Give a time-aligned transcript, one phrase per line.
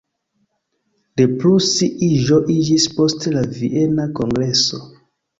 [1.19, 4.81] Reprusi-iĝo iĝis post la Viena kongreso.